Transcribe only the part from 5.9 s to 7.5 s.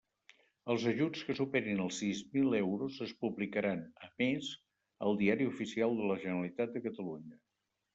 de la Generalitat de Catalunya.